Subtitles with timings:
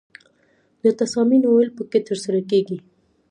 [0.83, 2.77] د تصامیمو نیول پکې ترسره کیږي.